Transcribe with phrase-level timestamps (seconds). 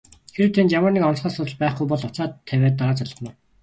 [0.35, 3.37] Хэрэв танд ямар нэг онцгой асуудал байхгүй бол утсаа тавиад дараа залгана уу?